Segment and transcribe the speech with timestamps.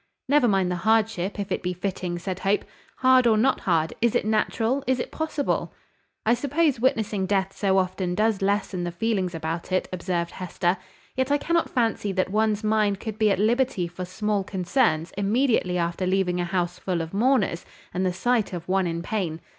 [0.27, 2.65] "Never mind the hardship, if it be fitting," said Hope.
[2.95, 5.75] "Hard or not hard, is it natural, is it possible?"
[6.25, 10.77] "I suppose witnessing death so often does lessen the feelings about it," observed Hester.
[11.15, 15.77] "Yet I cannot fancy that one's mind could be at liberty for small concerns immediately
[15.77, 17.63] after leaving a house full of mourners,
[17.93, 19.39] and the sight of one in pain.